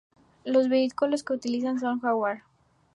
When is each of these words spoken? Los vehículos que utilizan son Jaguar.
Los 0.45 0.67
vehículos 0.67 1.23
que 1.23 1.33
utilizan 1.33 1.79
son 1.79 1.99
Jaguar. 1.99 2.41